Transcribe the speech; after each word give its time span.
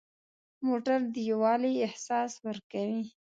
موټر 0.65 0.99
د 1.13 1.15
یووالي 1.29 1.73
احساس 1.87 2.31
ورکوي. 2.47 3.03